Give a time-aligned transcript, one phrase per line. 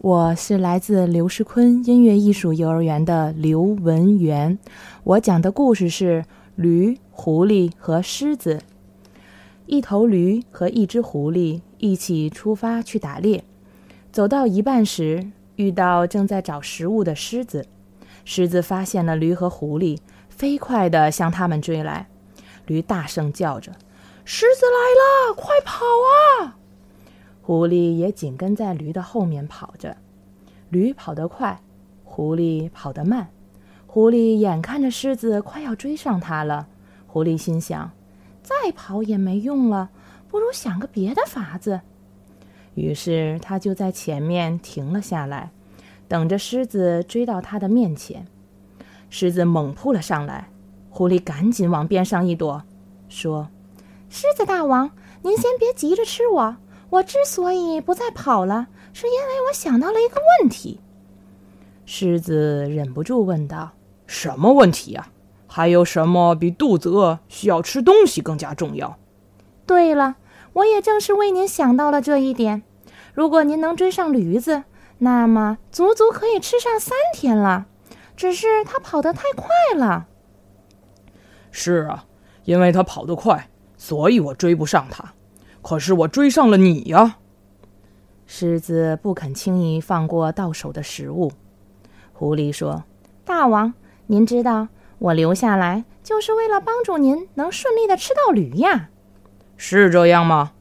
[0.00, 4.56] 我是来自刘世坤音乐艺术幼儿园的刘文元，
[5.02, 6.24] 我讲的故事是
[6.54, 8.60] 驴、狐狸和狮子。
[9.66, 13.42] 一头驴和一只狐狸一起出发去打猎，
[14.12, 17.66] 走到一半时，遇到正在找食物的狮子。
[18.24, 22.06] 狮子发现了驴和狐狸，飞快地向他们追来。
[22.66, 23.72] 驴大声叫着
[24.24, 26.54] ：“狮子来了，快跑啊！”
[27.48, 29.96] 狐狸也紧跟在驴的后面跑着。
[30.68, 31.58] 驴跑得快，
[32.04, 33.28] 狐狸跑得慢。
[33.86, 36.68] 狐狸眼看着狮子快要追上它了，
[37.06, 37.90] 狐狸心想。
[38.42, 39.88] 再跑也没用了，
[40.28, 41.80] 不如想个别的法子。
[42.74, 45.50] 于是他就在前面停了下来，
[46.06, 48.26] 等着狮子追到他的面前。
[49.08, 50.50] 狮子猛扑了上来，
[50.90, 52.62] 狐狸赶紧往边上一躲，
[53.08, 53.48] 说
[54.10, 54.90] ：“狮子大王，
[55.22, 56.56] 您先别急着吃我。
[56.90, 60.80] 我之所以不再跑了，是因为我想到了一个问题。”
[61.84, 63.70] 狮子忍不住问道
[64.06, 65.08] ：“什么问题呀？”
[65.50, 68.98] 还有什么比肚子饿需要吃东西更加重要？
[69.66, 70.16] 对了，
[70.52, 72.62] 我也正是为您想到了这一点。
[73.14, 74.64] 如果您能追上驴子，
[74.98, 77.66] 那么足足可以吃上三天了。
[78.14, 80.06] 只是它跑得太快了。
[81.50, 82.04] 是啊，
[82.44, 85.14] 因为它跑得快，所以我追不上它。
[85.68, 87.18] 可是我追上了你呀！
[88.26, 91.30] 狮子不肯轻易放过到手的食物。
[92.14, 92.84] 狐狸说
[93.22, 93.74] ：“大王，
[94.06, 98.88] 您知道。”我留下来就是为了帮助您能顺利的吃到驴呀，
[99.58, 100.52] 是这样吗？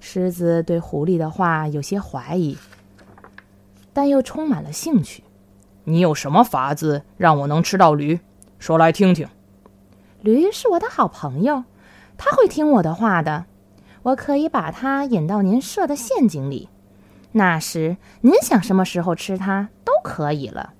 [0.00, 2.56] 狮子对狐狸的话有些怀疑，
[3.92, 5.22] 但又充满了兴趣。
[5.84, 8.20] 你有什么法子让我能吃到驴？
[8.58, 9.28] 说来听听。
[10.22, 11.64] 驴是我的好朋友，
[12.16, 13.44] 他会听我的话的。
[14.04, 16.68] 我可以把它引到您设的陷阱里，
[17.32, 20.74] 那时您想什么时候吃它都可以了。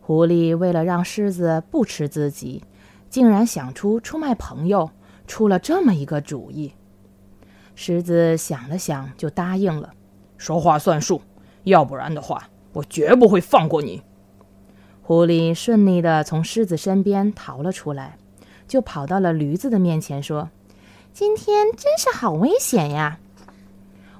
[0.00, 2.64] 狐狸为了让狮子不吃自己，
[3.10, 4.90] 竟然想出出卖朋友，
[5.26, 6.72] 出了这么一个主意。
[7.74, 9.92] 狮子想了想，就答应了，
[10.38, 11.20] 说话算数，
[11.64, 14.02] 要不然的话，我绝不会放过你。
[15.02, 18.16] 狐狸顺利地从狮子身边逃了出来，
[18.66, 20.48] 就跑到了驴子的面前，说
[21.12, 23.18] ：“今天真是好危险呀！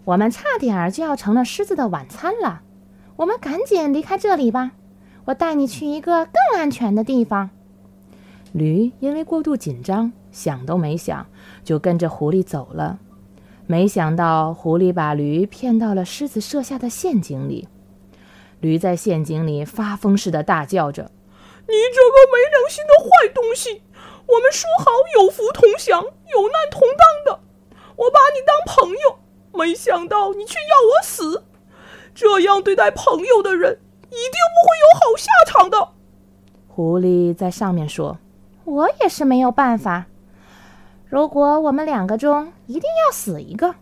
[0.04, 2.62] 我们差点儿就要成了狮子的晚餐了，
[3.16, 4.72] 我们赶紧离开这里吧。”
[5.26, 7.50] 我带你去一个更安全的地方。
[8.52, 11.26] 驴因为过度紧张，想都没想
[11.62, 12.98] 就跟着狐狸走了。
[13.66, 17.68] 没想到狐狸把驴骗到了狮子设下的陷阱里。
[18.60, 21.12] 驴在陷阱里发疯似的大叫着
[21.68, 23.82] ：“你这个没良心的坏东西！
[24.26, 24.86] 我们说好
[25.16, 27.40] 有福同享、有难同当的，
[27.96, 29.18] 我把你当朋友，
[29.52, 31.44] 没想到你却要我死。
[32.14, 35.92] 这样对待朋友的人……”一定不会有好下场的。
[36.66, 38.18] 狐狸在上面说
[38.66, 40.06] ：“我也是没有办法。
[41.06, 43.76] 如果我们两个中一定要死一个，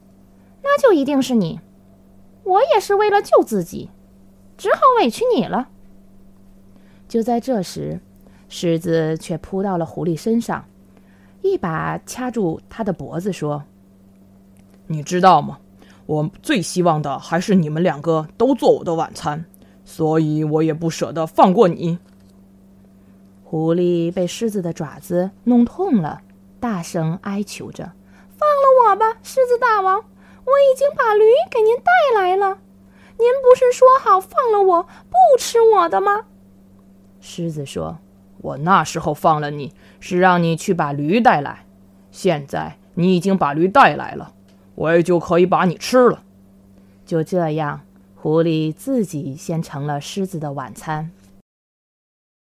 [0.62, 1.60] 那就一定是你。
[2.44, 3.90] 我也是为了救自己，
[4.58, 5.70] 只好委屈你了。”
[7.08, 7.98] 就在这时，
[8.48, 10.64] 狮子却扑到了狐狸身上，
[11.42, 13.62] 一把掐住他的脖子，说
[14.88, 15.58] ：“你知道吗？
[16.06, 19.44] 我最希望的还是你们两个都做我的晚餐。”
[19.90, 21.98] 所以我也不舍得放过你。
[23.42, 26.20] 狐狸被狮子的爪子弄痛了，
[26.60, 27.84] 大声哀求着
[28.36, 29.96] ：“放了我吧，狮子大王！
[29.96, 32.58] 我已经把驴给您带来了。
[33.16, 36.26] 您不是说好放了我不吃我的吗？”
[37.18, 37.98] 狮子说
[38.38, 41.64] ：“我那时候放了你是让你去把驴带来，
[42.10, 44.32] 现在你已经把驴带来了，
[44.74, 46.22] 我也就可以把你吃了。”
[47.04, 47.80] 就这样。
[48.20, 51.12] 狐狸自己先成了狮子的晚餐。